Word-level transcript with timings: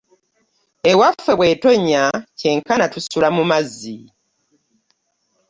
Ewaffe 0.91 1.31
bw'etonnya 1.37 2.03
kyenkana 2.39 2.85
tusula 2.93 3.27
mu 3.35 3.43
mazzi. 3.51 3.97